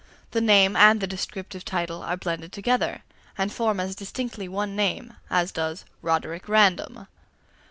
The 0.31 0.41
name 0.41 0.75
and 0.75 0.99
the 0.99 1.05
descriptive 1.05 1.63
title 1.63 2.01
are 2.01 2.17
blended 2.17 2.51
together, 2.51 3.03
and 3.37 3.53
form 3.53 3.79
as 3.79 3.93
distinctly 3.93 4.47
one 4.47 4.75
name 4.75 5.13
as 5.29 5.51
does 5.51 5.85
"Roderick 6.01 6.49
Random." 6.49 7.05